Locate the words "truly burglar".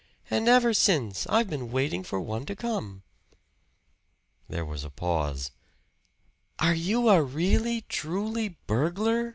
7.81-9.29